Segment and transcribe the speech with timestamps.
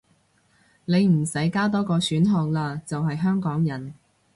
[0.85, 3.93] 你唔使加多個選項喇，就係香港人